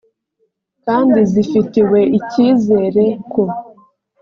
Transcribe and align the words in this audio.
kandi 0.85 1.19
zifitiwe 1.31 1.99
icyizere 2.19 3.03
ko 3.31 3.43